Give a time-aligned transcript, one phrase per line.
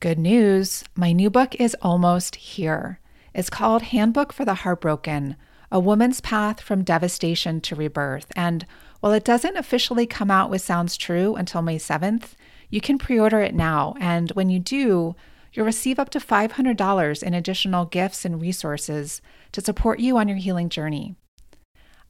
[0.00, 3.00] Good news my new book is almost here.
[3.34, 5.34] It's called Handbook for the Heartbroken
[5.72, 8.30] A Woman's Path from Devastation to Rebirth.
[8.36, 8.64] And
[9.00, 12.34] while it doesn't officially come out with Sounds True until May 7th,
[12.70, 13.96] you can pre order it now.
[13.98, 15.16] And when you do,
[15.52, 19.20] you'll receive up to $500 in additional gifts and resources
[19.50, 21.16] to support you on your healing journey.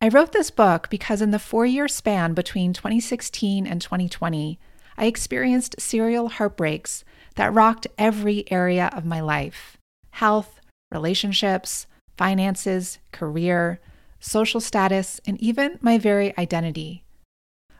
[0.02, 4.58] I wrote this book because in the four year span between 2016 and 2020,
[4.98, 7.04] I experienced serial heartbreaks
[7.38, 9.78] that rocked every area of my life
[10.10, 10.58] health,
[10.90, 13.78] relationships, finances, career,
[14.18, 17.04] social status, and even my very identity.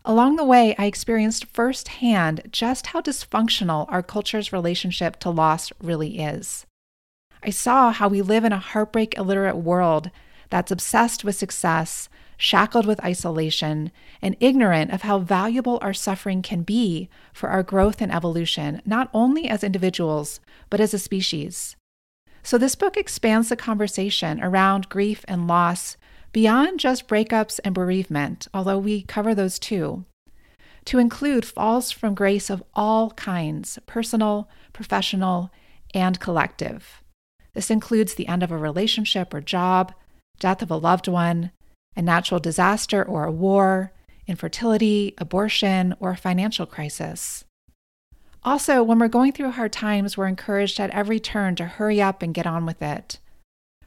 [0.05, 6.21] Along the way, I experienced firsthand just how dysfunctional our culture's relationship to loss really
[6.21, 6.65] is.
[7.43, 10.13] I saw how we live in a heartbreak illiterate world
[10.51, 13.91] that's obsessed with success, shackled with isolation,
[14.23, 19.11] and ignorant of how valuable our suffering can be for our growth and evolution, not
[19.13, 21.77] only as individuals, but as a species.
[22.43, 25.97] So, this book expands the conversation around grief and loss
[26.33, 30.05] beyond just breakups and bereavement, although we cover those too,
[30.85, 35.51] to include falls from grace of all kinds personal, professional,
[35.93, 37.03] and collective.
[37.55, 39.93] This includes the end of a relationship or job,
[40.39, 41.51] death of a loved one,
[41.99, 43.93] a natural disaster or a war,
[44.29, 47.45] infertility, abortion, or a financial crisis.
[48.45, 52.23] Also, when we're going through hard times, we're encouraged at every turn to hurry up
[52.23, 53.19] and get on with it.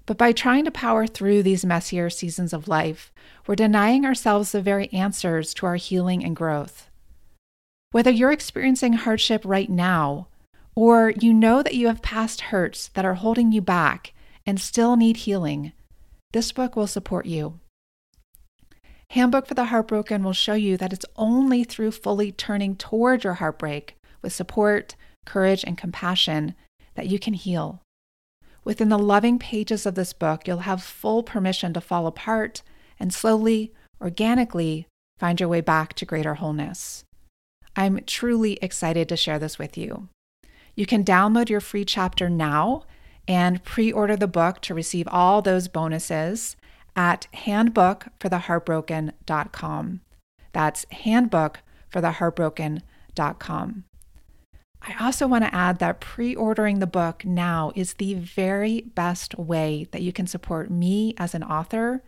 [0.05, 3.13] But by trying to power through these messier seasons of life,
[3.47, 6.89] we're denying ourselves the very answers to our healing and growth.
[7.91, 10.27] Whether you're experiencing hardship right now,
[10.75, 14.11] or you know that you have past hurts that are holding you back
[14.45, 15.71] and still need healing,
[16.33, 17.60] this book will support you.
[19.11, 23.33] Handbook for the Heartbroken will show you that it's only through fully turning toward your
[23.33, 24.95] heartbreak with support,
[25.25, 26.55] courage, and compassion
[26.95, 27.81] that you can heal.
[28.63, 32.61] Within the loving pages of this book, you'll have full permission to fall apart
[33.01, 34.87] and slowly, organically
[35.19, 37.03] find your way back to greater wholeness.
[37.75, 40.07] I'm truly excited to share this with you.
[40.73, 42.85] You can download your free chapter now
[43.27, 46.55] and pre order the book to receive all those bonuses
[46.95, 50.01] at handbookfortheheartbroken.com.
[50.53, 53.83] That's handbookfortheheartbroken.com.
[54.83, 59.37] I also want to add that pre ordering the book now is the very best
[59.37, 62.01] way that you can support me as an author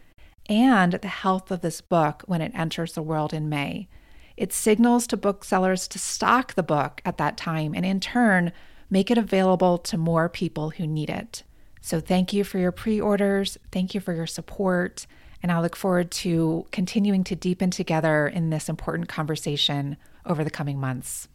[0.50, 3.88] and the health of this book when it enters the world in May.
[4.36, 8.52] It signals to booksellers to stock the book at that time and, in turn,
[8.90, 11.44] make it available to more people who need it.
[11.86, 13.58] So, thank you for your pre orders.
[13.70, 15.06] Thank you for your support.
[15.42, 20.50] And I look forward to continuing to deepen together in this important conversation over the
[20.50, 21.28] coming months.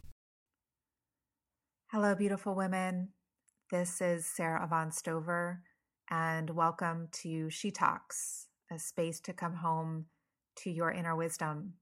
[1.91, 3.09] Hello, beautiful women.
[3.69, 5.61] This is Sara Avant Stover,
[6.09, 10.05] and welcome to She Talks, a space to come home
[10.63, 11.73] to your inner wisdom.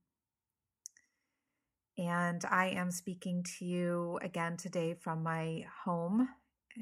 [1.96, 6.28] And I am speaking to you again today from my home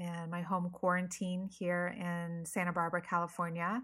[0.00, 3.82] and my home quarantine here in Santa Barbara, California.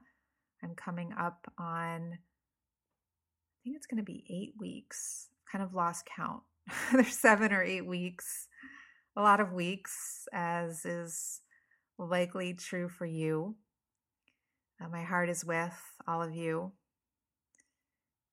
[0.63, 5.29] I'm coming up on, I think it's going to be eight weeks.
[5.51, 6.43] Kind of lost count.
[6.93, 8.49] There's seven or eight weeks
[9.17, 11.41] a lot of weeks, as is
[11.99, 13.57] likely true for you.
[14.83, 16.73] Uh, my heart is with all of you.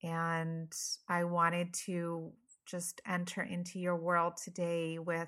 [0.01, 0.71] And
[1.09, 2.31] I wanted to
[2.65, 5.27] just enter into your world today with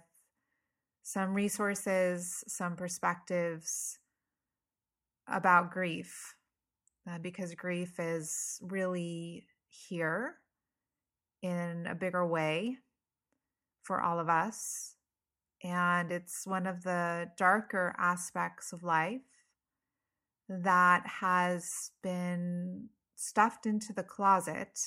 [1.03, 3.99] some resources, some perspectives
[5.27, 6.35] about grief,
[7.09, 10.35] uh, because grief is really here
[11.41, 12.77] in a bigger way
[13.83, 14.95] for all of us
[15.63, 19.21] and it's one of the darker aspects of life
[20.49, 24.79] that has been stuffed into the closet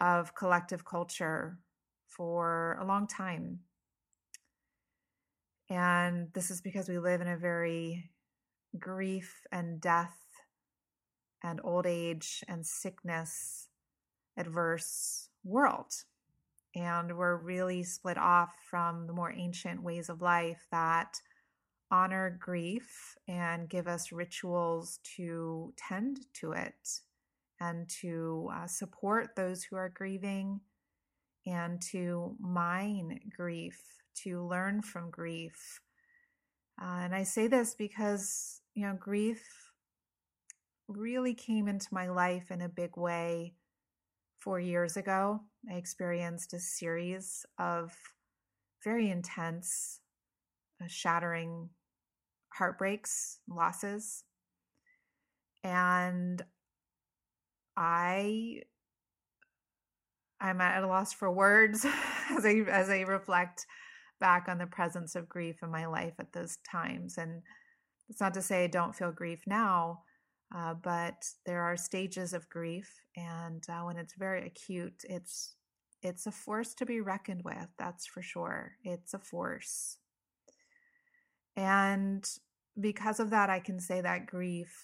[0.00, 1.58] of collective culture
[2.06, 3.60] for a long time.
[5.72, 8.10] And this is because we live in a very
[8.78, 10.18] grief and death
[11.42, 13.68] and old age and sickness
[14.36, 15.94] adverse world.
[16.74, 21.16] And we're really split off from the more ancient ways of life that
[21.90, 27.00] honor grief and give us rituals to tend to it
[27.60, 30.60] and to uh, support those who are grieving
[31.46, 35.80] and to mine grief, to learn from grief.
[36.80, 39.72] Uh, and I say this because, you know, grief
[40.88, 43.54] really came into my life in a big way
[44.42, 47.92] four years ago, I experienced a series of
[48.82, 50.00] very intense
[50.82, 51.70] uh, shattering
[52.52, 54.24] heartbreaks, losses.
[55.62, 56.42] And
[57.76, 58.62] I
[60.40, 61.86] I'm at a loss for words
[62.36, 63.66] as I as I reflect
[64.22, 67.18] back on the presence of grief in my life at those times.
[67.18, 67.42] And
[68.08, 70.04] it's not to say I don't feel grief now,
[70.54, 75.56] uh, but there are stages of grief, and uh, when it's very acute, it's
[76.02, 77.68] it's a force to be reckoned with.
[77.78, 78.72] That's for sure.
[78.84, 79.98] It's a force,
[81.56, 82.24] and
[82.80, 84.74] because of that, I can say that grief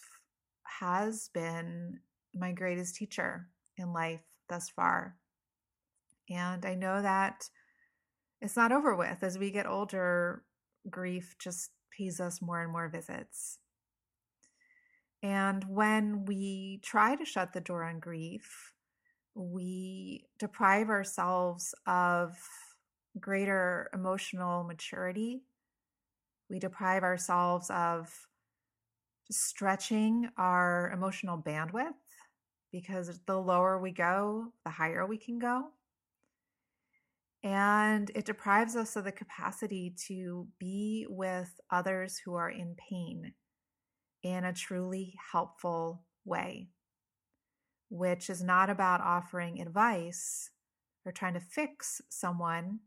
[0.80, 2.00] has been
[2.34, 5.16] my greatest teacher in life thus far.
[6.30, 7.44] And I know that
[8.40, 9.22] it's not over with.
[9.22, 10.42] As we get older,
[10.88, 13.58] grief just pays us more and more visits.
[15.22, 18.72] And when we try to shut the door on grief,
[19.34, 22.36] we deprive ourselves of
[23.18, 25.42] greater emotional maturity.
[26.48, 28.12] We deprive ourselves of
[29.30, 31.92] stretching our emotional bandwidth
[32.72, 35.68] because the lower we go, the higher we can go.
[37.42, 43.34] And it deprives us of the capacity to be with others who are in pain
[44.22, 46.70] in a truly helpful way,
[47.90, 50.50] which is not about offering advice
[51.04, 52.80] or trying to fix someone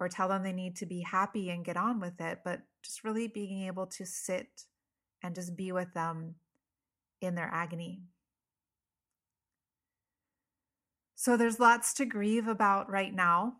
[0.00, 3.04] or tell them they need to be happy and get on with it, but just
[3.04, 4.64] really being able to sit
[5.22, 6.34] and just be with them
[7.20, 8.02] in their agony.
[11.22, 13.58] So there's lots to grieve about right now.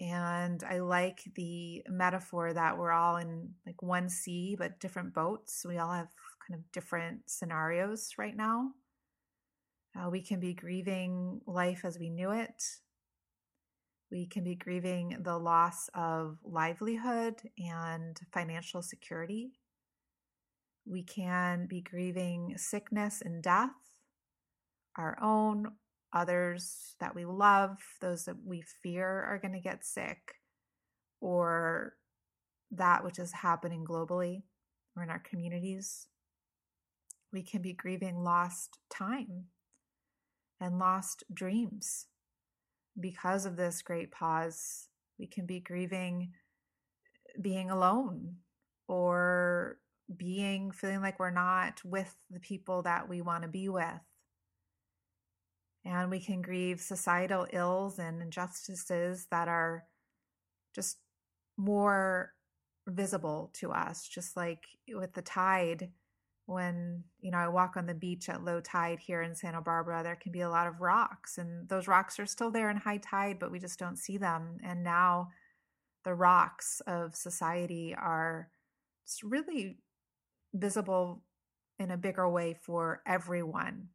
[0.00, 5.66] And I like the metaphor that we're all in like one sea, but different boats.
[5.68, 6.08] We all have
[6.48, 8.70] kind of different scenarios right now.
[9.94, 12.64] Uh, we can be grieving life as we knew it.
[14.10, 19.50] We can be grieving the loss of livelihood and financial security.
[20.86, 23.76] We can be grieving sickness and death,
[24.96, 25.72] our own
[26.12, 30.34] others that we love, those that we fear are going to get sick,
[31.20, 31.94] or
[32.70, 34.42] that which is happening globally
[34.96, 36.06] or in our communities.
[37.32, 39.46] We can be grieving lost time
[40.60, 42.06] and lost dreams.
[42.98, 46.32] Because of this great pause, we can be grieving
[47.40, 48.36] being alone
[48.88, 49.78] or
[50.16, 53.84] being feeling like we're not with the people that we want to be with
[55.84, 59.84] and we can grieve societal ills and injustices that are
[60.74, 60.98] just
[61.56, 62.32] more
[62.88, 65.90] visible to us just like with the tide.
[66.46, 70.02] When you know i walk on the beach at low tide here in santa barbara
[70.02, 72.96] there can be a lot of rocks and those rocks are still there in high
[72.96, 74.58] tide but we just don't see them.
[74.64, 75.28] And now
[76.04, 78.48] the rocks of society are
[79.22, 79.78] really
[80.52, 81.22] visible
[81.78, 83.88] in a bigger way for everyone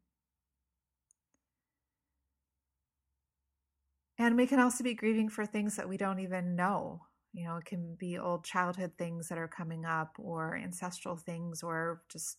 [4.18, 7.02] And we can also be grieving for things that we don't even know.
[7.34, 11.64] You know, it can be old childhood things that are coming up or ancestral things
[11.64, 12.38] or just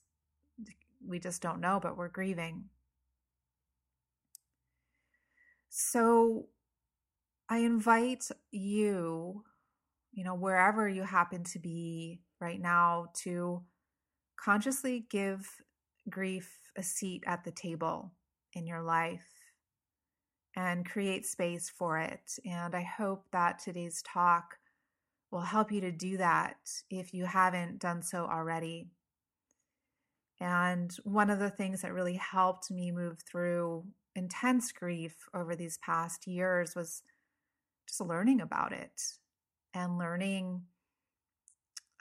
[1.06, 2.64] we just don't know, but we're grieving.
[5.68, 6.46] So
[7.50, 9.44] I invite you,
[10.12, 13.62] you know, wherever you happen to be right now, to
[14.36, 15.46] consciously give
[16.08, 18.12] grief a seat at the table
[18.54, 19.35] in your life
[20.56, 22.38] and create space for it.
[22.44, 24.56] And I hope that today's talk
[25.30, 26.56] will help you to do that
[26.90, 28.88] if you haven't done so already.
[30.40, 33.84] And one of the things that really helped me move through
[34.14, 37.02] intense grief over these past years was
[37.86, 39.02] just learning about it
[39.74, 40.62] and learning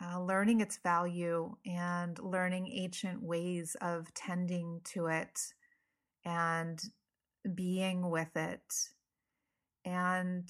[0.04, 5.40] uh, learning its value and learning ancient ways of tending to it
[6.26, 6.84] and
[7.54, 8.74] being with it.
[9.84, 10.50] And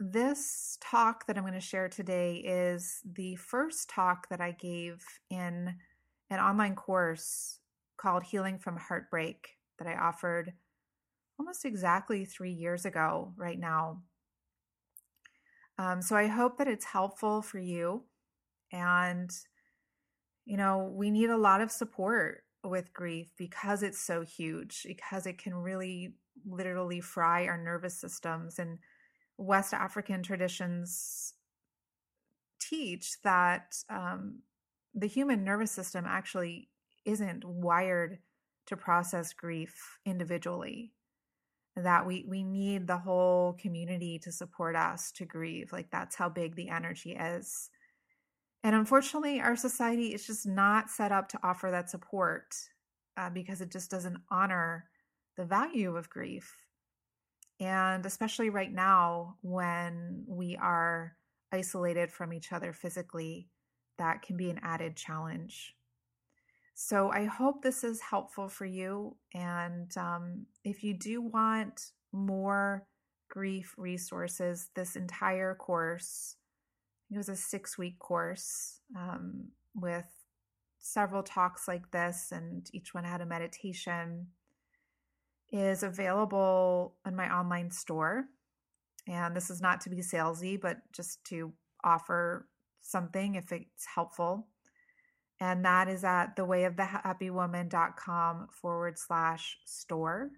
[0.00, 5.04] this talk that I'm going to share today is the first talk that I gave
[5.30, 5.74] in
[6.30, 7.58] an online course
[7.96, 10.52] called Healing from Heartbreak that I offered
[11.38, 14.02] almost exactly three years ago, right now.
[15.78, 18.04] Um, so I hope that it's helpful for you.
[18.72, 19.30] And,
[20.44, 25.26] you know, we need a lot of support with grief because it's so huge, because
[25.26, 26.14] it can really
[26.46, 28.58] literally fry our nervous systems.
[28.58, 28.78] And
[29.38, 31.34] West African traditions
[32.60, 34.40] teach that um,
[34.94, 36.68] the human nervous system actually
[37.04, 38.18] isn't wired
[38.66, 40.92] to process grief individually.
[41.76, 46.28] that we we need the whole community to support us to grieve like that's how
[46.28, 47.70] big the energy is
[48.64, 52.54] and unfortunately our society is just not set up to offer that support
[53.16, 54.88] uh, because it just doesn't honor
[55.36, 56.66] the value of grief
[57.60, 61.16] and especially right now when we are
[61.52, 63.48] isolated from each other physically
[63.98, 65.74] that can be an added challenge
[66.74, 69.16] so I hope this is helpful for you.
[69.34, 72.86] And um, if you do want more
[73.28, 76.36] grief resources, this entire course,
[77.12, 80.06] it was a six week course um, with
[80.78, 84.28] several talks like this, and each one had a meditation,
[85.50, 88.24] is available in my online store.
[89.06, 91.52] And this is not to be salesy, but just to
[91.84, 92.48] offer
[92.80, 94.46] something if it's helpful
[95.42, 100.30] and that is at thewayofthehappywoman.com forward slash store.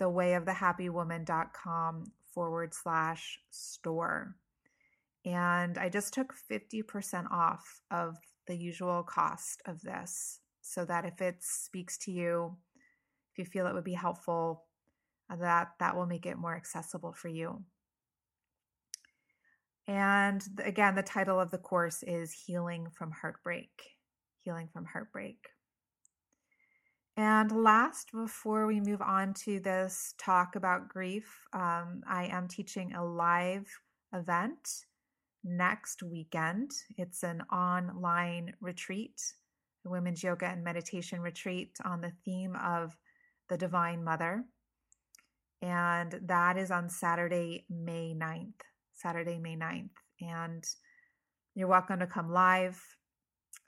[0.00, 4.34] Thewayofthehappywoman.com forward slash store.
[5.26, 8.16] And I just took 50% off of
[8.46, 12.56] the usual cost of this so that if it speaks to you,
[13.32, 14.64] if you feel it would be helpful,
[15.28, 17.62] that that will make it more accessible for you.
[19.88, 23.96] And again, the title of the course is Healing from Heartbreak
[24.46, 25.48] healing from heartbreak.
[27.16, 32.94] And last, before we move on to this talk about grief, um, I am teaching
[32.94, 33.66] a live
[34.14, 34.86] event
[35.46, 36.72] next weekend.
[36.98, 39.22] It's an online retreat,
[39.86, 42.96] a women's yoga and meditation retreat on the theme of
[43.48, 44.44] the Divine Mother.
[45.62, 48.60] And that is on Saturday, May 9th.
[48.92, 49.90] Saturday, May 9th.
[50.20, 50.64] And
[51.54, 52.82] you're welcome to come live.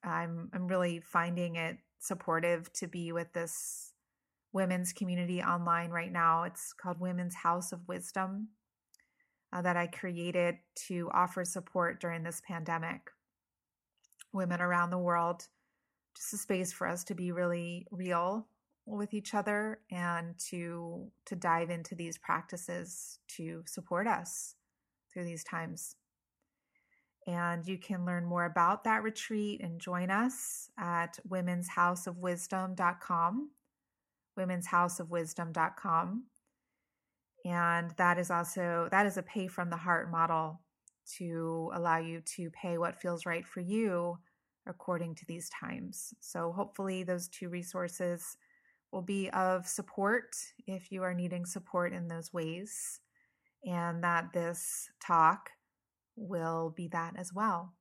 [0.04, 3.92] I'm I'm really finding it supportive to be with this
[4.52, 6.44] women's community online right now.
[6.44, 8.49] It's called Women's House of Wisdom
[9.52, 13.11] uh, that I created to offer support during this pandemic.
[14.33, 15.49] Women around the world,
[16.17, 18.47] just a space for us to be really real
[18.87, 24.55] with each other and to to dive into these practices to support us
[25.12, 25.97] through these times.
[27.26, 33.50] And you can learn more about that retreat and join us at women'shouseofwisdom.com,
[34.38, 36.25] women'shouseofwisdom.com.
[37.49, 40.61] And that is also that is a pay from the heart model
[41.17, 44.19] to allow you to pay what feels right for you
[44.67, 46.12] according to these times.
[46.21, 48.37] So hopefully those two resources
[48.93, 50.37] will be of support
[50.67, 53.00] if you are needing support in those ways
[53.64, 55.50] and that this talk
[56.17, 57.73] will be that as well.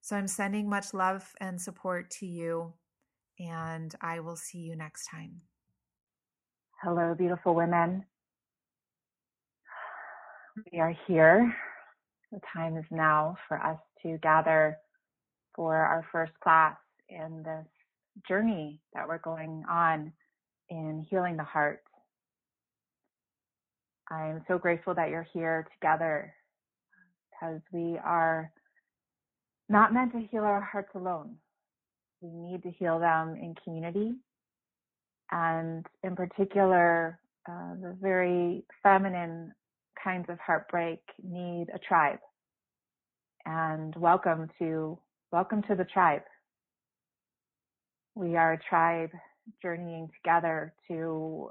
[0.00, 2.72] So I'm sending much love and support to you,
[3.38, 5.42] and I will see you next time.
[6.82, 8.04] Hello, beautiful women.
[10.72, 11.54] We are here.
[12.32, 14.76] The time is now for us to gather
[15.54, 16.76] for our first class
[17.08, 17.66] in this
[18.28, 20.12] journey that we're going on
[20.68, 21.82] in healing the heart.
[24.10, 26.32] I'm so grateful that you're here together
[27.30, 28.50] because we are
[29.68, 31.36] not meant to heal our hearts alone.
[32.20, 34.14] We need to heal them in community.
[35.30, 39.52] And in particular, uh, the very feminine
[40.02, 42.18] kinds of heartbreak need a tribe.
[43.44, 44.98] And welcome to,
[45.32, 46.22] welcome to the tribe.
[48.14, 49.10] We are a tribe
[49.62, 51.50] journeying together to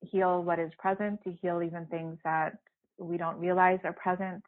[0.00, 2.58] heal what is present, to heal even things that
[2.98, 4.42] we don't realize are present,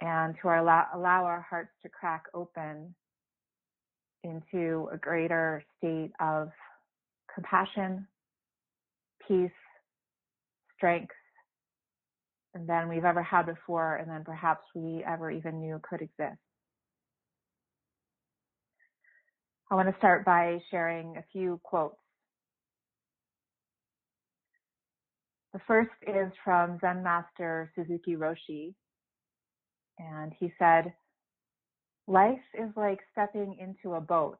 [0.00, 2.94] and to allow, allow our hearts to crack open
[4.24, 6.50] into a greater state of
[7.34, 8.06] compassion,
[9.26, 9.50] peace,
[10.76, 11.12] strength
[12.54, 16.38] than we've ever had before, and then perhaps we ever even knew could exist.
[19.70, 21.96] I want to start by sharing a few quotes.
[25.52, 28.74] The first is from Zen Master Suzuki Roshi,
[29.98, 30.92] and he said,
[32.06, 34.38] Life is like stepping into a boat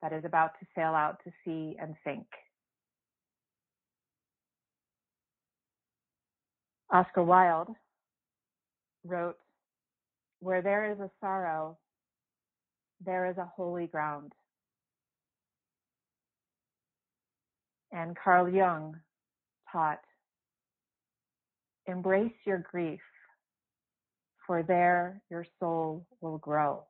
[0.00, 2.26] that is about to sail out to sea and sink.
[6.92, 7.74] Oscar Wilde
[9.04, 9.36] wrote,
[10.40, 11.78] Where there is a sorrow,
[13.04, 14.32] there is a holy ground.
[17.92, 18.96] And Carl Jung
[19.72, 20.00] taught,
[21.86, 23.00] Embrace your grief
[24.46, 26.84] for there your soul will grow.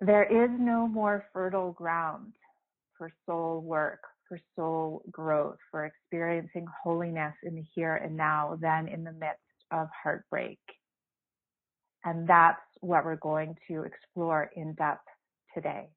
[0.00, 2.32] There is no more fertile ground
[2.98, 4.00] for soul work,
[4.32, 9.40] for soul growth, for experiencing holiness in the here and now than in the midst
[9.70, 10.58] of heartbreak.
[12.04, 15.06] And that's what we're going to explore in depth
[15.54, 15.88] today.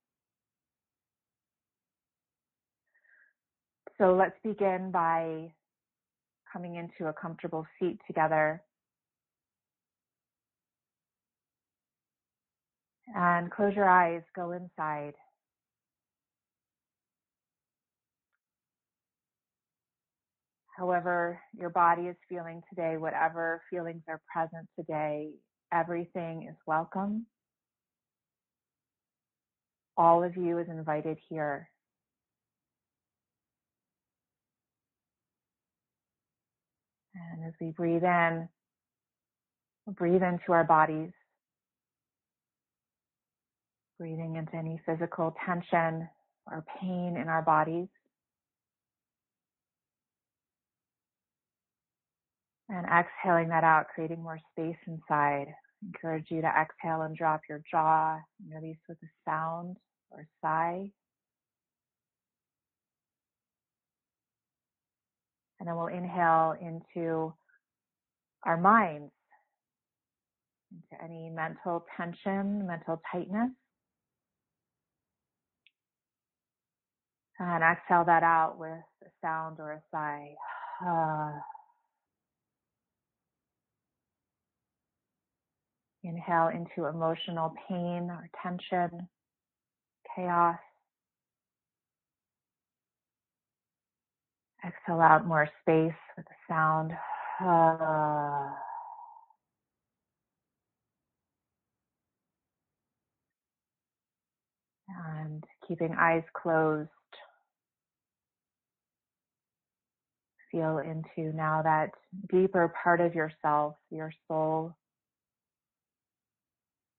[3.97, 5.53] So let's begin by
[6.51, 8.61] coming into a comfortable seat together.
[13.15, 15.13] And close your eyes, go inside.
[20.77, 25.29] However, your body is feeling today, whatever feelings are present today,
[25.73, 27.25] everything is welcome.
[29.95, 31.69] All of you is invited here.
[37.15, 38.49] And as we breathe in,
[39.87, 41.11] breathe into our bodies,
[43.97, 46.09] breathing into any physical tension
[46.47, 47.87] or pain in our bodies.
[52.69, 55.47] And exhaling that out, creating more space inside.
[55.83, 59.77] Encourage you to exhale and drop your jaw, and release with a sound
[60.09, 60.89] or sigh.
[65.59, 67.33] And then we'll inhale into
[68.43, 69.11] our minds,
[70.71, 73.51] into any mental tension, mental tightness.
[77.37, 80.35] And exhale that out with a sound or a sigh.
[86.05, 89.09] Inhale into emotional pain or tension,
[90.15, 90.57] chaos.
[94.63, 96.91] Exhale out more space with the sound.
[105.07, 106.89] And keeping eyes closed,
[110.51, 111.89] feel into now that
[112.31, 114.75] deeper part of yourself, your soul,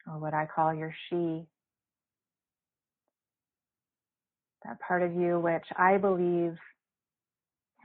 [0.07, 1.47] or what I call your she.
[4.65, 6.57] That part of you which I believe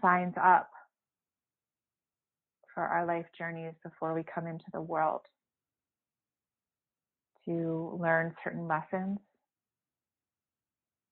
[0.01, 0.69] signs up
[2.73, 5.21] for our life journeys before we come into the world
[7.45, 9.19] to learn certain lessons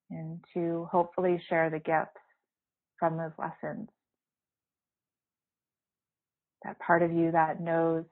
[0.10, 2.20] and to hopefully share the gifts
[2.98, 3.90] from those lessons.
[6.64, 8.06] That part of you that knows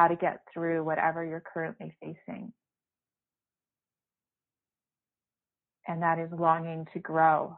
[0.00, 2.50] how to get through whatever you're currently facing.
[5.86, 7.54] And that is longing to grow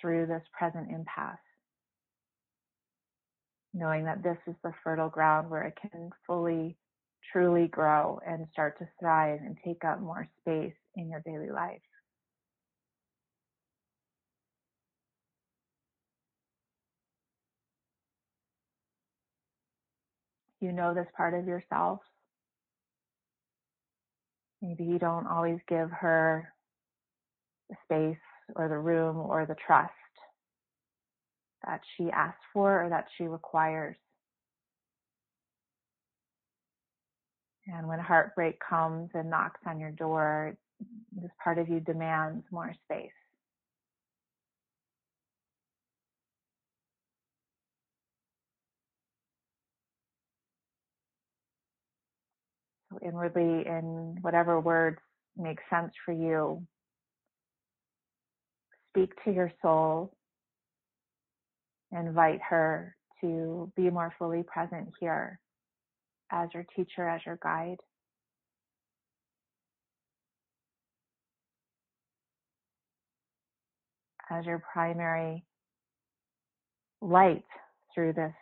[0.00, 1.38] through this present impasse.
[3.74, 6.76] Knowing that this is the fertile ground where it can fully,
[7.32, 11.80] truly grow and start to thrive and take up more space in your daily life.
[20.60, 22.00] You know this part of yourself.
[24.62, 26.52] Maybe you don't always give her
[27.70, 28.22] the space
[28.56, 29.92] or the room or the trust
[31.66, 33.96] that she asks for or that she requires.
[37.66, 40.56] And when heartbreak comes and knocks on your door,
[41.12, 43.10] this part of you demands more space.
[53.02, 54.98] Inwardly in whatever words
[55.36, 56.62] make sense for you.
[58.90, 60.12] Speak to your soul.
[61.92, 65.38] Invite her to be more fully present here
[66.32, 67.78] as your teacher, as your guide.
[74.30, 75.44] As your primary
[77.00, 77.44] light
[77.94, 78.32] through this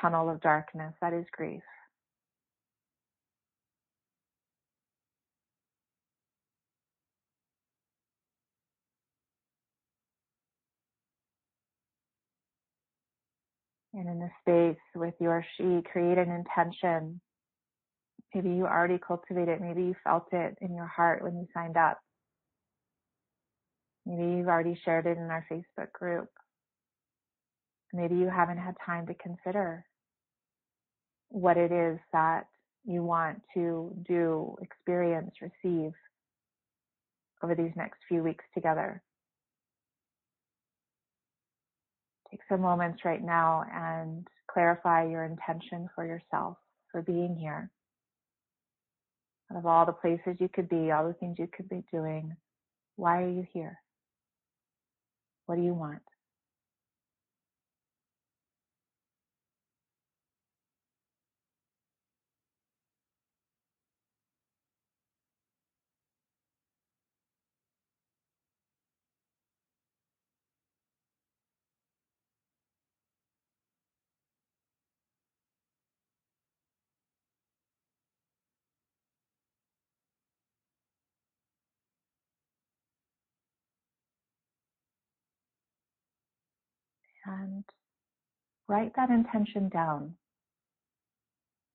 [0.00, 1.62] tunnel of darkness that is grief.
[13.94, 17.20] And in the space with your she, create an intention.
[18.34, 21.98] Maybe you already cultivated, maybe you felt it in your heart when you signed up.
[24.06, 26.28] Maybe you've already shared it in our Facebook group.
[27.92, 29.84] Maybe you haven't had time to consider
[31.28, 32.46] what it is that
[32.84, 35.92] you want to do, experience, receive
[37.42, 39.02] over these next few weeks together.
[42.32, 46.56] Take some moments right now and clarify your intention for yourself
[46.90, 47.70] for being here.
[49.50, 52.34] Out of all the places you could be, all the things you could be doing,
[52.96, 53.78] why are you here?
[55.44, 56.00] What do you want?
[87.42, 87.64] And
[88.68, 90.14] write that intention down.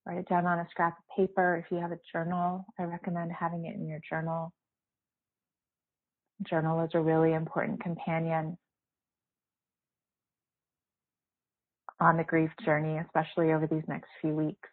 [0.05, 1.57] Write it down on a scrap of paper.
[1.57, 4.53] If you have a journal, I recommend having it in your journal.
[6.49, 8.57] Journal is a really important companion
[11.99, 14.69] on the grief journey, especially over these next few weeks.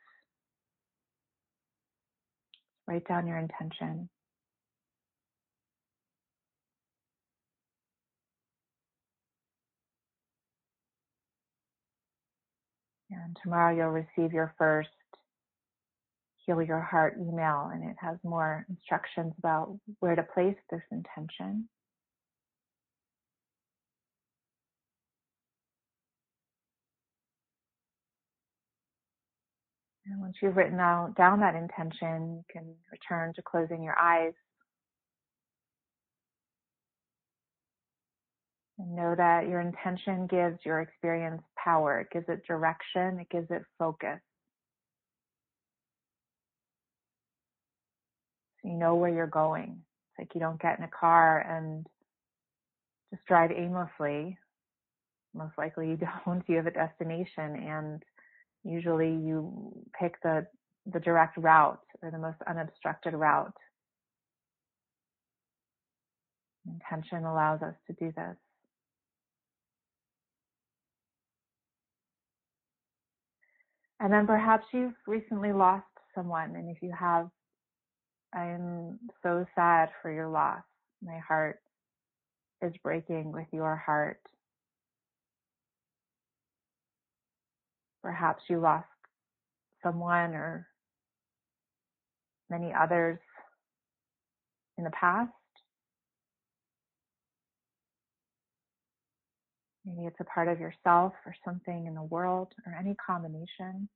[2.86, 4.08] Write down your intention.
[13.14, 14.88] And tomorrow you'll receive your first
[16.46, 21.68] Heal Your Heart email, and it has more instructions about where to place this intention.
[30.06, 34.34] And once you've written out, down that intention, you can return to closing your eyes.
[38.84, 42.00] And know that your intention gives your experience power.
[42.00, 43.18] It gives it direction.
[43.18, 44.20] It gives it focus.
[48.62, 49.78] So you know where you're going.
[50.10, 51.86] It's like you don't get in a car and
[53.10, 54.36] just drive aimlessly.
[55.34, 56.42] Most likely you don't.
[56.46, 58.02] You have a destination and
[58.64, 60.46] usually you pick the,
[60.92, 63.56] the direct route or the most unobstructed route.
[66.66, 68.36] Intention allows us to do this.
[74.04, 77.30] And then perhaps you've recently lost someone, and if you have,
[78.34, 80.60] I'm so sad for your loss.
[81.02, 81.60] My heart
[82.60, 84.20] is breaking with your heart.
[88.02, 88.84] Perhaps you lost
[89.82, 90.68] someone or
[92.50, 93.18] many others
[94.76, 95.32] in the past.
[99.84, 103.88] Maybe it's a part of yourself or something in the world or any combination.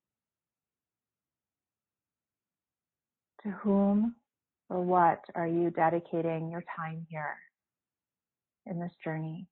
[3.45, 4.17] To whom
[4.69, 7.37] or what are you dedicating your time here
[8.67, 9.47] in this journey?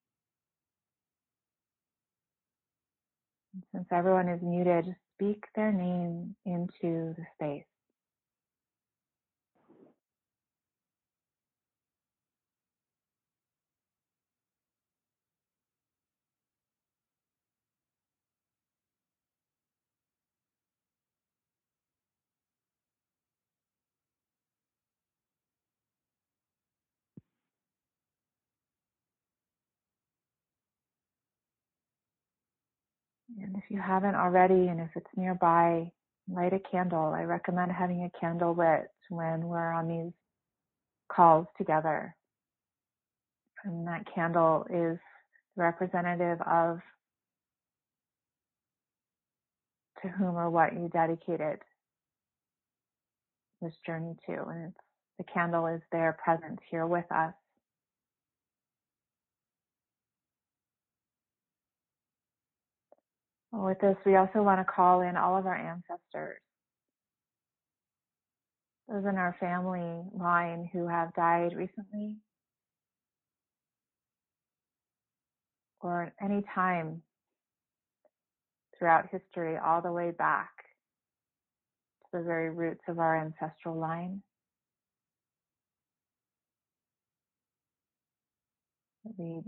[3.72, 7.64] since everyone is muted, speak their name into the space.
[33.46, 35.92] And if you haven't already, and if it's nearby,
[36.28, 37.12] light a candle.
[37.14, 40.12] I recommend having a candle lit when we're on these
[41.08, 42.16] calls together.
[43.64, 44.98] And that candle is
[45.54, 46.80] representative of
[50.02, 51.60] to whom or what you dedicated
[53.62, 54.44] this journey to.
[54.44, 54.72] And
[55.18, 57.32] the candle is there present here with us.
[63.58, 66.38] With this, we also want to call in all of our ancestors.
[68.86, 72.16] Those in our family line who have died recently
[75.80, 77.02] or any time
[78.78, 80.50] throughout history, all the way back
[82.12, 84.22] to the very roots of our ancestral line.
[89.16, 89.40] We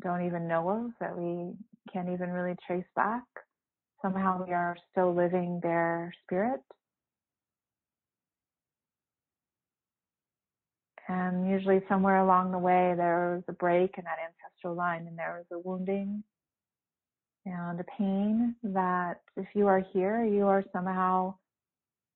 [0.00, 1.54] don't even know of, that we
[1.92, 3.24] can't even really trace back
[4.02, 6.60] somehow we are still living their spirit.
[11.08, 15.18] And usually somewhere along the way there was a break in that ancestral line and
[15.18, 16.22] there was a wounding
[17.46, 21.34] and a pain that if you are here, you are somehow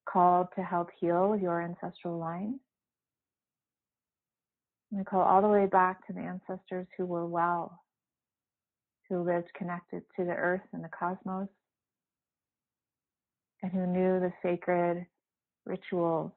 [0.07, 2.61] called to help heal your ancestral line.
[4.91, 7.81] We call all the way back to the ancestors who were well,
[9.09, 11.49] who lived connected to the earth and the cosmos,
[13.63, 15.07] and who knew the sacred
[15.65, 16.33] rituals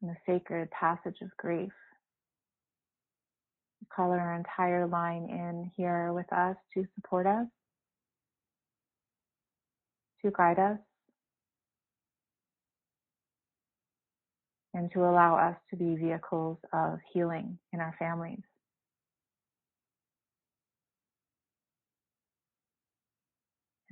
[0.00, 1.72] and the sacred passage of grief.
[3.80, 7.46] We call our entire line in here with us to support us,
[10.24, 10.78] to guide us,
[14.74, 18.40] and to allow us to be vehicles of healing in our families.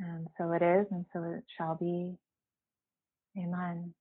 [0.01, 2.17] And so it is, and so it shall be.
[3.39, 3.93] Amen.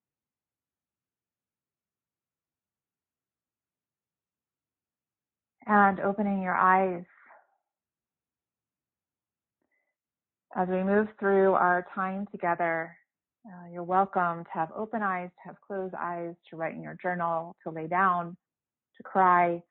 [5.67, 7.03] And opening your eyes
[10.55, 12.95] as we move through our time together.
[13.45, 16.97] Uh, you're welcome to have open eyes, to have closed eyes, to write in your
[17.01, 18.35] journal, to lay down,
[18.97, 19.62] to cry,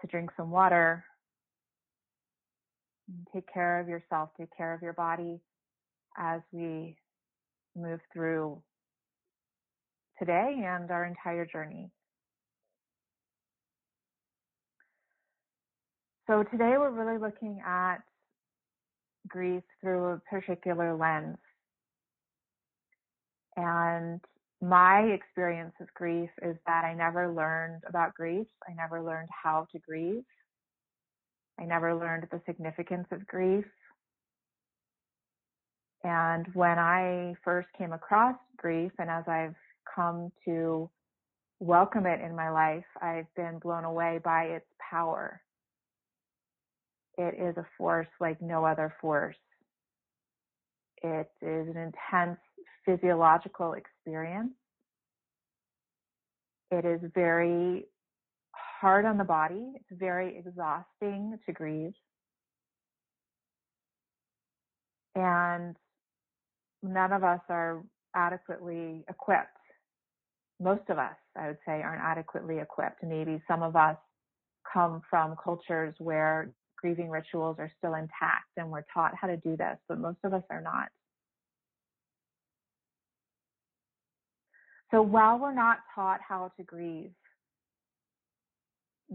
[0.00, 1.04] to drink some water.
[3.32, 5.40] Take care of yourself, take care of your body
[6.16, 6.96] as we
[7.76, 8.60] move through
[10.18, 11.90] today and our entire journey.
[16.28, 17.96] So today we're really looking at
[19.28, 21.38] grief through a particular lens.
[23.56, 24.20] And
[24.60, 28.46] my experience with grief is that I never learned about grief.
[28.68, 30.22] I never learned how to grieve.
[31.60, 33.64] I never learned the significance of grief.
[36.04, 39.54] And when I first came across grief, and as I've
[39.94, 40.90] come to
[41.60, 45.40] welcome it in my life, I've been blown away by its power.
[47.18, 49.36] It is a force like no other force.
[51.02, 52.38] It is an intense
[52.84, 54.52] physiological experience.
[56.70, 57.84] It is very
[58.82, 59.74] hard on the body.
[59.76, 61.92] It's very exhausting to grieve.
[65.14, 65.76] And
[66.82, 67.84] none of us are
[68.16, 69.46] adequately equipped.
[70.60, 73.04] Most of us, I would say, aren't adequately equipped.
[73.04, 73.96] Maybe some of us
[74.70, 79.56] come from cultures where grieving rituals are still intact and we're taught how to do
[79.56, 80.88] this, but most of us are not.
[84.90, 87.12] So while we're not taught how to grieve,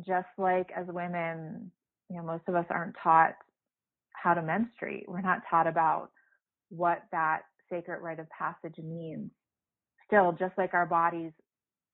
[0.06, 1.72] just like as women,
[2.10, 3.36] you know, most of us aren't taught
[4.14, 5.06] how to menstruate.
[5.08, 6.10] We're not taught about
[6.70, 9.32] what that sacred rite of passage means.
[10.06, 11.32] Still, just like our bodies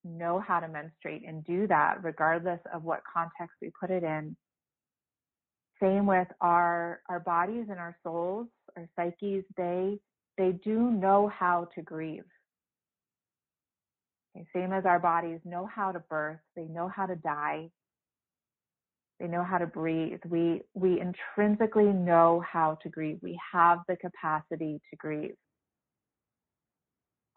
[0.04, 4.36] know how to menstruate and do that regardless of what context we put it in.
[5.82, 10.00] Same with our our bodies and our souls, our psyches, they
[10.38, 12.24] they do know how to grieve.
[14.36, 17.70] Okay, same as our bodies know how to birth, they know how to die,
[19.20, 20.20] they know how to breathe.
[20.28, 23.20] We we intrinsically know how to grieve.
[23.22, 25.36] We have the capacity to grieve.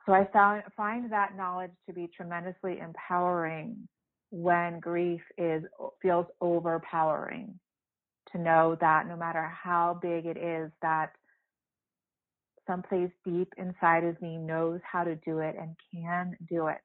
[0.07, 3.89] So I found, find that knowledge to be tremendously empowering
[4.31, 5.65] when grief is
[6.01, 7.59] feels overpowering.
[8.33, 11.12] To know that no matter how big it is, that
[12.67, 16.79] someplace deep inside of me knows how to do it and can do it.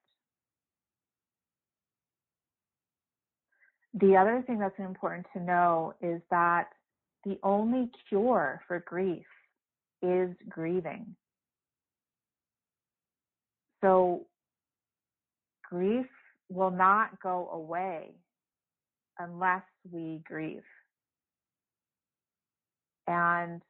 [3.94, 6.70] The other thing that's important to know is that
[7.26, 9.26] the only cure for grief
[10.02, 11.16] is grieving.
[13.82, 14.26] So
[15.70, 16.08] grief
[16.50, 18.12] will not go away
[19.20, 20.64] unless we grieve.
[23.08, 23.62] And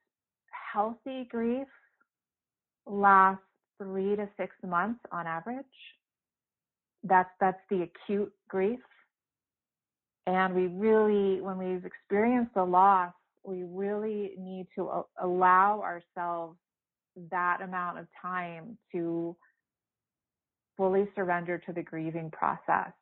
[0.74, 1.68] healthy grief
[2.86, 3.44] lasts
[3.78, 5.66] three to six months on average.
[7.04, 8.80] That's that's the acute grief.
[10.32, 13.12] And we really, when we've experienced the loss,
[13.44, 16.58] we really need to allow ourselves
[17.32, 19.36] that amount of time to
[20.78, 22.94] fully surrender to the grieving process.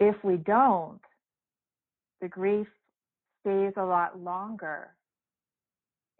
[0.00, 1.00] If we don't,
[2.22, 2.66] the grief
[3.42, 4.94] stays a lot longer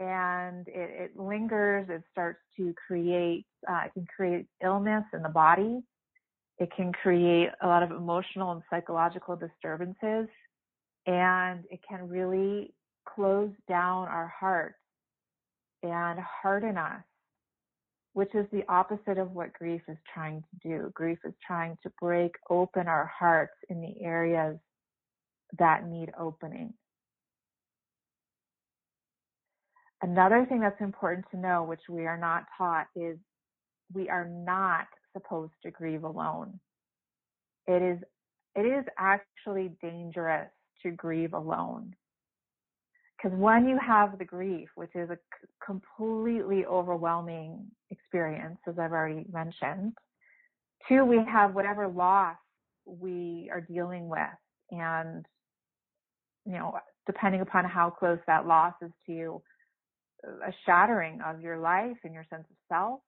[0.00, 5.30] and it, it lingers, it starts to create, uh, it can create illness in the
[5.30, 5.82] body.
[6.58, 10.28] It can create a lot of emotional and psychological disturbances
[11.06, 12.72] and it can really
[13.06, 14.78] close down our hearts
[15.82, 17.02] and harden us
[18.14, 20.90] which is the opposite of what grief is trying to do.
[20.94, 24.56] Grief is trying to break open our hearts in the areas
[25.58, 26.72] that need opening.
[30.00, 33.18] Another thing that's important to know, which we are not taught, is
[33.92, 36.60] we are not supposed to grieve alone.
[37.66, 37.98] It is,
[38.54, 40.50] it is actually dangerous
[40.82, 41.94] to grieve alone.
[43.16, 45.18] Because when you have the grief, which is a
[45.64, 49.94] completely overwhelming experience, as I've already mentioned,
[50.88, 52.36] two, we have whatever loss
[52.84, 54.20] we are dealing with.
[54.70, 55.24] and
[56.46, 59.42] you know, depending upon how close that loss is to you,
[60.24, 63.00] a shattering of your life and your sense of self.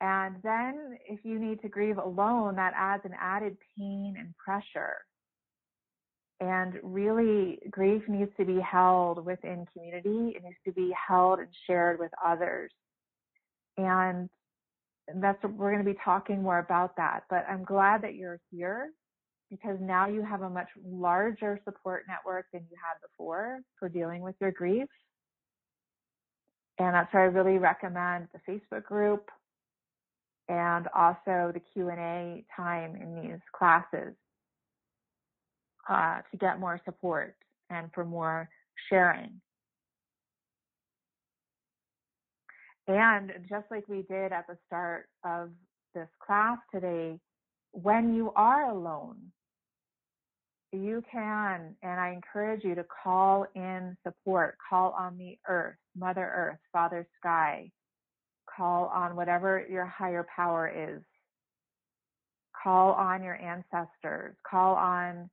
[0.00, 4.96] And then if you need to grieve alone, that adds an added pain and pressure.
[6.38, 10.36] And really, grief needs to be held within community.
[10.36, 12.70] It needs to be held and shared with others.
[13.78, 14.28] And
[15.22, 17.20] that's what we're going to be talking more about that.
[17.30, 18.90] But I'm glad that you're here
[19.50, 24.20] because now you have a much larger support network than you had before for dealing
[24.20, 24.88] with your grief.
[26.78, 29.30] And that's why I really recommend the Facebook group
[30.48, 34.14] and also the Q&A time in these classes
[35.88, 37.34] uh, to get more support
[37.70, 38.48] and for more
[38.88, 39.40] sharing.
[42.88, 45.50] And just like we did at the start of
[45.94, 47.18] this class today,
[47.72, 49.16] when you are alone,
[50.72, 56.30] you can, and I encourage you to call in support, call on the earth, Mother
[56.34, 57.70] Earth, Father Sky,
[58.54, 61.02] call on whatever your higher power is,
[62.62, 65.30] call on your ancestors, call on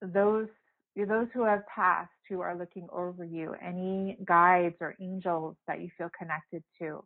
[0.00, 0.48] those
[0.94, 5.88] those who have passed who are looking over you, any guides or angels that you
[5.96, 7.02] feel connected to.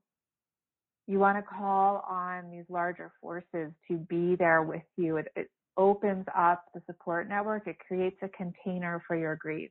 [1.06, 5.18] You want to call on these larger forces to be there with you.
[5.18, 7.68] It, it opens up the support network.
[7.68, 9.70] It creates a container for your grief.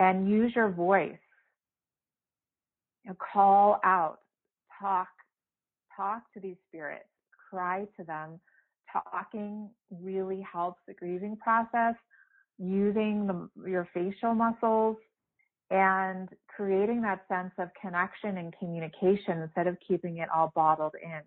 [0.00, 1.18] And use your voice.
[3.08, 4.18] You know, call out,
[4.78, 5.08] talk,
[5.96, 7.08] talk to these spirits,
[7.50, 8.38] cry to them.
[8.92, 11.94] Talking really helps the grieving process.
[12.58, 14.96] Using the, your facial muscles
[15.70, 21.20] and creating that sense of connection and communication instead of keeping it all bottled in.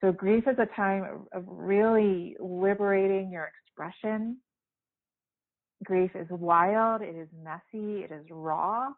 [0.00, 4.38] So grief is a time of really liberating your expression.
[5.84, 8.88] Grief is wild, it is messy, it is raw.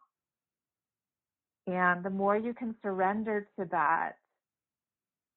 [1.69, 4.13] And the more you can surrender to that,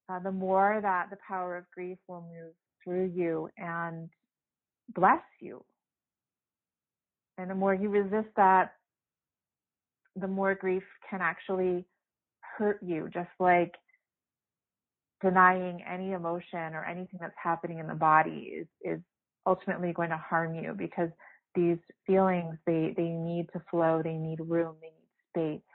[0.07, 4.09] uh, the more that the power of grief will move through you and
[4.95, 5.61] bless you.
[7.37, 8.71] And the more you resist that,
[10.15, 11.85] the more grief can actually
[12.57, 13.73] hurt you, just like
[15.21, 18.99] denying any emotion or anything that's happening in the body is, is
[19.45, 21.09] ultimately going to harm you because
[21.55, 24.87] these feelings, they, they need to flow, they need room, they
[25.43, 25.70] need space.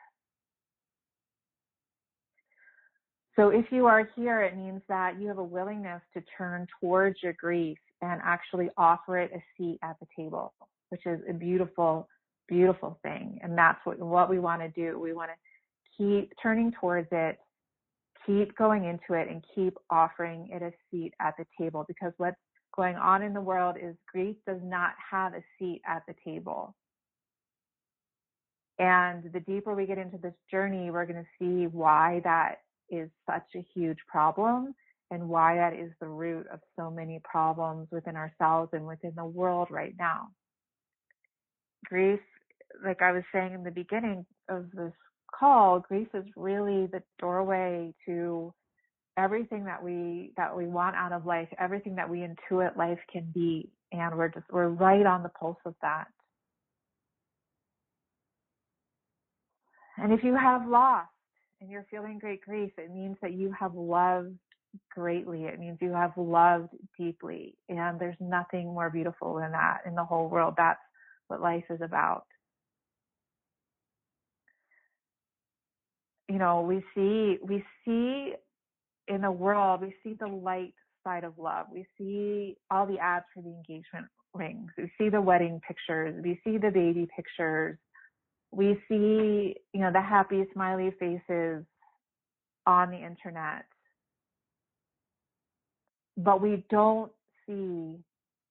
[3.37, 7.23] So if you are here, it means that you have a willingness to turn towards
[7.23, 10.55] your grief and actually offer it a seat at the table,
[10.89, 12.09] which is a beautiful,
[12.49, 13.39] beautiful thing.
[13.43, 14.99] And that's what, what we want to do.
[14.99, 17.39] We want to keep turning towards it
[18.27, 22.37] keep going into it and keep offering it a seat at the table because what's
[22.75, 26.75] going on in the world is grief does not have a seat at the table.
[28.79, 32.57] And the deeper we get into this journey, we're going to see why that
[32.91, 34.75] is such a huge problem
[35.11, 39.25] and why that is the root of so many problems within ourselves and within the
[39.25, 40.29] world right now.
[41.85, 42.21] Grief,
[42.85, 44.93] like I was saying in the beginning of this
[45.33, 48.53] call, grief is really the doorway to
[49.17, 53.31] everything that we that we want out of life, everything that we intuit life can
[53.33, 56.07] be, and we're just we're right on the pulse of that.
[59.99, 61.09] And if you have lost
[61.67, 64.39] and you're feeling great grief, it means that you have loved
[64.95, 65.45] greatly.
[65.45, 67.57] It means you have loved deeply.
[67.69, 70.55] And there's nothing more beautiful than that in the whole world.
[70.57, 70.79] That's
[71.29, 72.25] what life is about.
[76.29, 78.35] you know, we see we see
[79.09, 80.75] in the world, we see the light
[81.05, 81.67] side of love.
[81.73, 84.71] We see all the ads for the engagement rings.
[84.77, 86.21] We see the wedding pictures.
[86.23, 87.79] We see the baby pictures.
[88.53, 91.65] We see, you know, the happy smiley faces
[92.67, 93.65] on the internet.
[96.17, 97.13] But we don't
[97.47, 97.97] see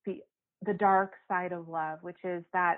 [0.06, 0.22] the
[0.66, 2.78] the dark side of love, which is that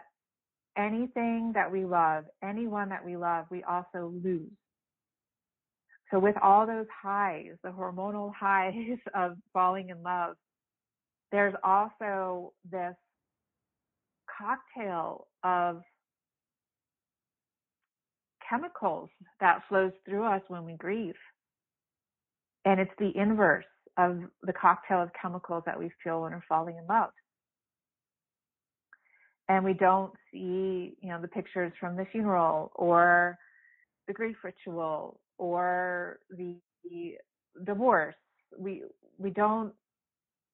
[0.77, 4.51] anything that we love, anyone that we love, we also lose.
[6.11, 10.35] So with all those highs, the hormonal highs of falling in love,
[11.31, 12.95] there's also this
[14.37, 15.81] cocktail of
[18.49, 21.15] chemicals that flows through us when we grieve.
[22.65, 23.65] And it's the inverse
[23.97, 27.11] of the cocktail of chemicals that we feel when we're falling in love.
[29.49, 33.37] And we don't see, you know, the pictures from the funeral or
[34.07, 36.55] the grief ritual or the,
[37.65, 38.15] divorce.
[38.57, 38.83] We
[39.17, 39.73] we don't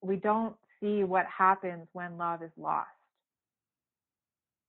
[0.01, 2.87] we don't see what happens when love is lost.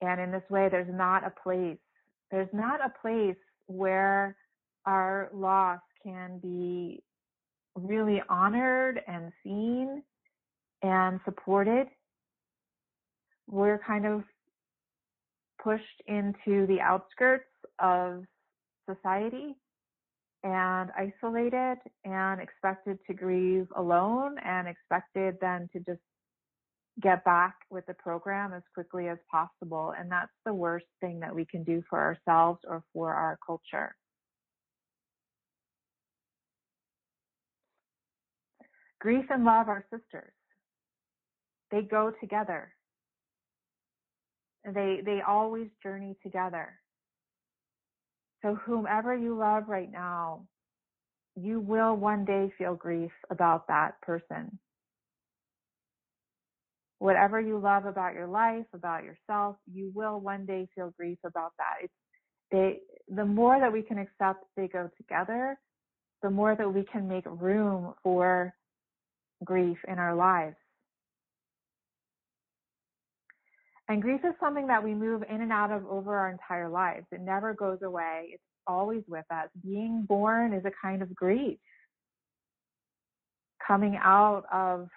[0.01, 1.79] And in this way, there's not a place,
[2.35, 4.37] there's not a place where
[4.87, 7.01] our loss can be
[7.77, 10.03] really honored and seen
[10.83, 11.87] and supported.
[13.49, 14.25] We're kind of
[15.63, 17.45] pushed into the outskirts
[17.79, 18.25] of
[18.91, 19.55] society
[20.43, 26.01] and isolated and expected to grieve alone and expected then to just
[27.01, 29.95] get back with the program as quickly as possible.
[29.99, 33.97] And that's the worst thing that we can do for ourselves or for our culture.
[39.01, 40.33] Grief and love are sisters.
[41.71, 42.73] They go together.
[44.65, 46.73] They, they always journey together.
[48.41, 50.47] So whomever you love right now,
[51.37, 54.59] you will one day feel grief about that person.
[56.99, 61.53] Whatever you love about your life, about yourself, you will one day feel grief about
[61.59, 61.83] that.
[61.83, 61.93] It's
[62.51, 62.81] they
[63.15, 65.59] the more that we can accept they go together,
[66.23, 68.55] the more that we can make room for
[69.45, 70.57] grief in our lives.
[73.89, 77.07] And grief is something that we move in and out of over our entire lives.
[77.13, 78.31] It never goes away.
[78.33, 79.49] It's always with us.
[79.63, 81.59] Being born is a kind of grief.
[83.67, 84.89] Coming out of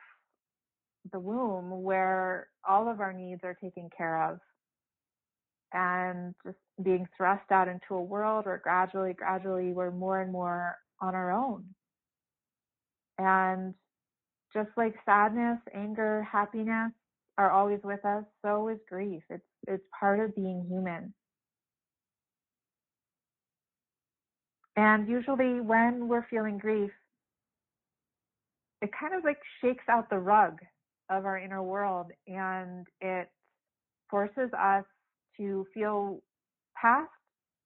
[1.11, 4.39] the womb where all of our needs are taken care of
[5.73, 10.77] and just being thrust out into a world where gradually, gradually we're more and more
[11.01, 11.65] on our own.
[13.17, 13.73] And
[14.53, 16.91] just like sadness, anger, happiness,
[17.37, 19.21] are always with us, so is grief.
[19.29, 21.13] It's it's part of being human.
[24.75, 26.91] And usually when we're feeling grief,
[28.81, 30.59] it kind of like shakes out the rug
[31.09, 33.29] of our inner world and it
[34.09, 34.83] forces us
[35.37, 36.21] to feel
[36.79, 37.09] past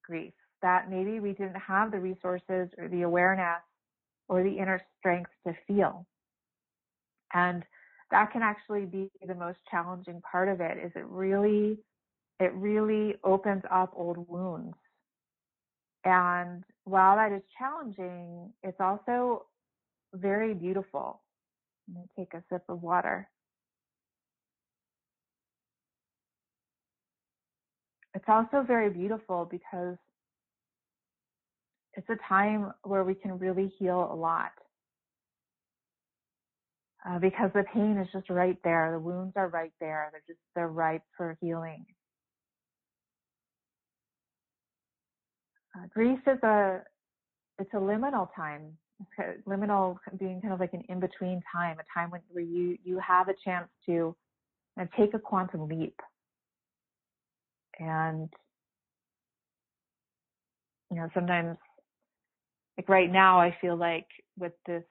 [0.05, 3.61] grief that maybe we didn't have the resources or the awareness
[4.27, 6.05] or the inner strength to feel.
[7.33, 7.63] And
[8.11, 11.79] that can actually be the most challenging part of it is it really
[12.39, 14.75] it really opens up old wounds
[16.03, 19.45] and while that is challenging it's also
[20.13, 21.21] very beautiful
[21.91, 23.29] i'm going to take a sip of water
[28.15, 29.97] it's also very beautiful because
[31.93, 34.51] it's a time where we can really heal a lot
[37.07, 38.91] uh, because the pain is just right there.
[38.91, 40.09] The wounds are right there.
[40.11, 41.85] They're just, they're ripe for healing.
[45.75, 46.81] Uh, grief is a,
[47.59, 48.77] it's a liminal time.
[49.47, 53.27] Liminal being kind of like an in-between time, a time when, where you, you have
[53.27, 54.15] a chance to
[54.97, 55.99] take a quantum leap.
[57.79, 58.29] And,
[60.89, 61.57] you know, sometimes,
[62.77, 64.83] like right now, I feel like with this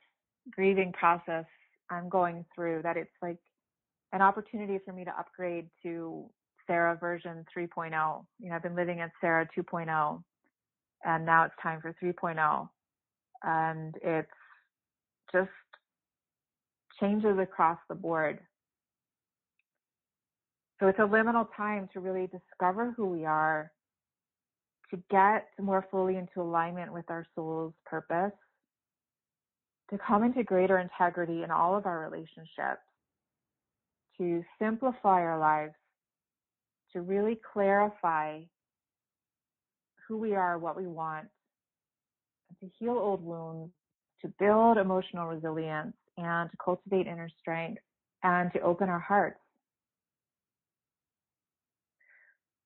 [0.51, 1.45] grieving process,
[1.91, 3.39] I'm going through that it's like
[4.13, 6.25] an opportunity for me to upgrade to
[6.67, 8.25] Sara version 3.0.
[8.39, 10.23] You know, I've been living at Sara 2.0
[11.05, 12.69] and now it's time for 3.0.
[13.43, 14.29] And it's
[15.33, 15.49] just
[17.01, 18.39] changes across the board.
[20.79, 23.71] So it's a liminal time to really discover who we are,
[24.91, 28.33] to get more fully into alignment with our soul's purpose,
[29.91, 32.81] to come into greater integrity in all of our relationships,
[34.19, 35.75] to simplify our lives,
[36.93, 38.41] to really clarify
[40.09, 41.29] who we are, what we want,
[42.61, 43.73] to heal old wounds,
[44.23, 47.81] to build emotional resilience, and to cultivate inner strength,
[48.23, 49.39] and to open our hearts.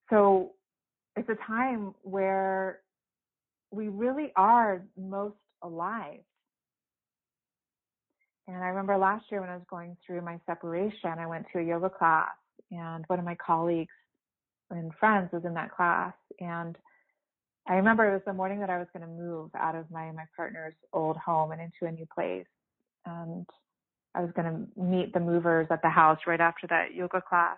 [0.09, 0.51] So
[1.15, 2.79] it's a time where
[3.71, 6.19] we really are most alive.
[8.47, 11.59] And I remember last year when I was going through my separation, I went to
[11.59, 12.29] a yoga class
[12.71, 13.93] and one of my colleagues
[14.69, 16.13] and friends was in that class.
[16.39, 16.77] And
[17.67, 20.11] I remember it was the morning that I was going to move out of my,
[20.11, 22.45] my partner's old home and into a new place.
[23.05, 23.45] And
[24.13, 27.57] I was going to meet the movers at the house right after that yoga class.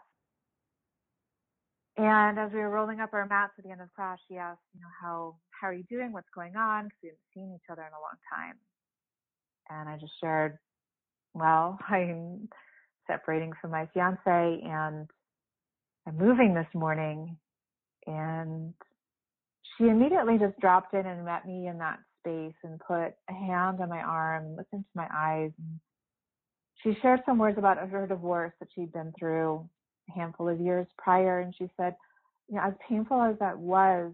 [1.98, 4.62] And as we were rolling up our mats at the end of class, she asked,
[4.74, 6.14] you know, how, how are you doing?
[6.14, 6.86] What's going on?
[6.86, 8.56] Because we hadn't seen each other in a long time.
[9.70, 10.58] And I just shared
[11.38, 12.50] well, I'm
[13.08, 15.10] separating from my fiance and
[16.06, 17.38] I'm moving this morning.
[18.06, 18.74] And
[19.78, 23.80] she immediately just dropped in and met me in that space and put a hand
[23.82, 25.52] on my arm, and looked into my eyes.
[26.84, 29.68] She shared some words about her divorce that she'd been through
[30.10, 31.40] a handful of years prior.
[31.42, 31.96] And she said,
[32.50, 34.14] you know, as painful as that was,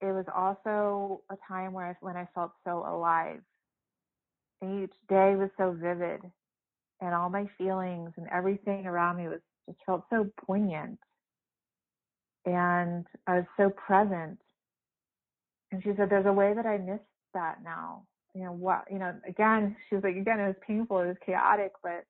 [0.00, 3.40] it was also a time where I, when I felt so alive.
[4.62, 6.20] Each day was so vivid,
[7.00, 10.98] and all my feelings and everything around me was just felt so poignant.
[12.48, 14.38] And I was so present.
[15.70, 17.00] And she said, "There's a way that I miss
[17.34, 18.04] that now.
[18.34, 18.84] You know what?
[18.90, 22.04] You know, again, she was like, again, it was painful, it was chaotic, but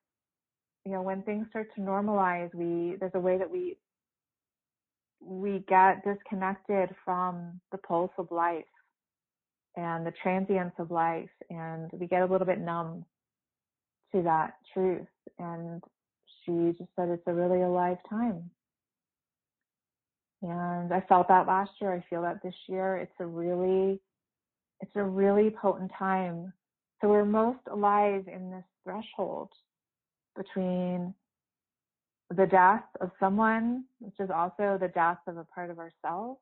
[0.85, 3.77] you know, when things start to normalize, we there's a way that we
[5.21, 8.65] we get disconnected from the pulse of life
[9.77, 13.05] and the transience of life and we get a little bit numb
[14.13, 15.07] to that truth
[15.39, 15.83] and
[16.45, 18.51] she just said it's a really alive time
[20.43, 24.01] and i felt that last year i feel that this year it's a really
[24.81, 26.53] it's a really potent time
[27.01, 29.51] so we're most alive in this threshold
[30.37, 31.15] between
[32.35, 36.41] the death of someone, which is also the death of a part of ourselves,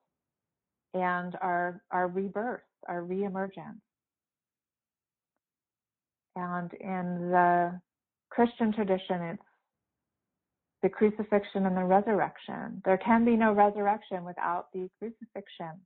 [0.95, 3.81] and our our rebirth, our reemergence.
[6.35, 7.81] And in the
[8.31, 9.43] Christian tradition, it's
[10.87, 12.81] the crucifixion and the resurrection.
[12.85, 15.81] There can be no resurrection without the crucifixion.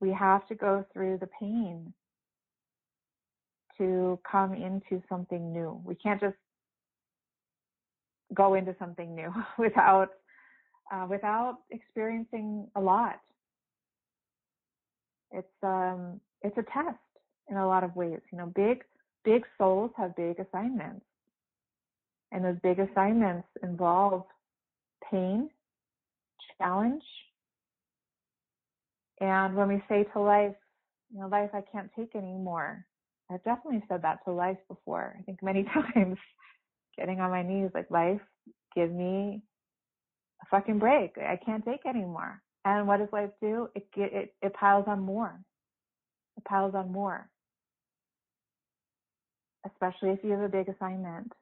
[0.00, 1.92] We have to go through the pain
[3.76, 5.78] to come into something new.
[5.84, 6.36] We can't just
[8.32, 10.12] go into something new without
[10.90, 13.20] uh, without experiencing a lot.
[15.30, 16.96] It's um it's a test
[17.50, 18.20] in a lot of ways.
[18.32, 18.82] You know, big
[19.26, 21.04] big souls have big assignments,
[22.32, 24.24] and those big assignments involve
[25.10, 25.50] pain,
[26.58, 27.02] challenge,
[29.20, 30.54] and when we say to life,
[31.12, 32.84] you know, life I can't take anymore.
[33.30, 35.16] I've definitely said that to life before.
[35.18, 35.64] I think many
[35.94, 36.16] times.
[36.96, 38.20] Getting on my knees like life
[38.74, 39.40] give me
[40.42, 41.16] a fucking break.
[41.16, 42.42] I can't take anymore.
[42.64, 43.68] And what does life do?
[43.74, 45.38] It it it piles on more.
[46.36, 47.28] It piles on more.
[49.64, 51.32] Especially if you have a big assignment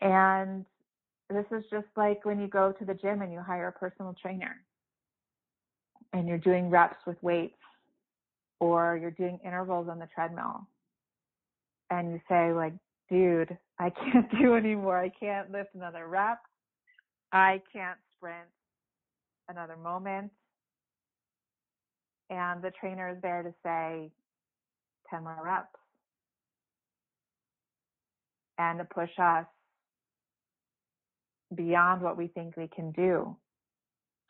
[0.00, 0.64] and
[1.30, 4.14] this is just like when you go to the gym and you hire a personal
[4.20, 4.56] trainer
[6.12, 7.54] and you're doing reps with weights
[8.60, 10.66] or you're doing intervals on the treadmill
[11.90, 12.72] and you say like
[13.08, 14.98] dude, I can't do anymore.
[14.98, 16.38] I can't lift another rep.
[17.32, 18.48] I can't sprint
[19.48, 20.30] another moment.
[22.30, 24.10] And the trainer is there to say
[25.10, 25.68] 10 more reps
[28.58, 29.46] and to push us
[31.54, 33.36] beyond what we think we can do,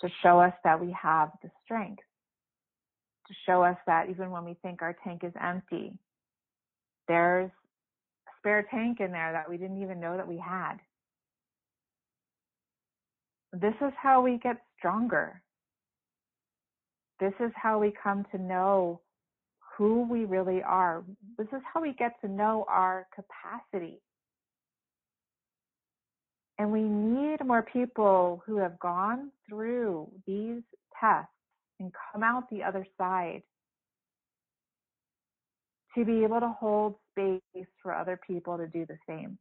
[0.01, 2.03] to show us that we have the strength,
[3.29, 5.99] to show us that even when we think our tank is empty,
[7.09, 7.51] there's
[8.29, 10.77] a spare tank in there that we didn't even know that we had.
[13.53, 15.41] This is how we get stronger.
[17.19, 19.01] This is how we come to know
[19.77, 21.05] who we really are.
[21.39, 24.01] This is how we get to know our capacity.
[26.59, 30.63] And we need more people who have gone through these
[30.99, 31.31] tests
[31.79, 33.43] and come out the other side
[35.95, 39.39] to be able to hold space for other people to do the same.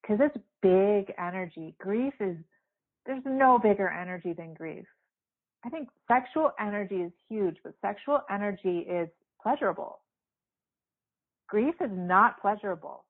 [0.00, 1.74] Because it's big energy.
[1.78, 2.36] Grief is,
[3.06, 4.84] there's no bigger energy than grief.
[5.64, 9.08] I think sexual energy is huge, but sexual energy is
[9.42, 10.00] pleasurable.
[11.48, 13.04] Grief is not pleasurable.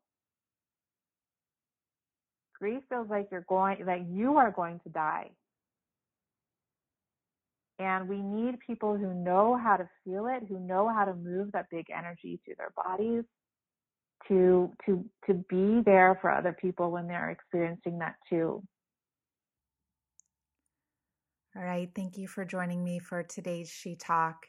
[2.61, 5.31] Grief feels like you're going, like you are going to die.
[7.79, 11.53] And we need people who know how to feel it, who know how to move
[11.53, 13.25] that big energy through their bodies
[14.29, 18.63] to to to be there for other people when they're experiencing that too.
[21.57, 24.47] All right, thank you for joining me for today's She Talk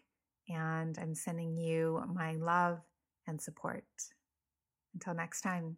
[0.49, 2.79] and I'm sending you my love
[3.27, 3.85] and support.
[4.93, 5.77] Until next time.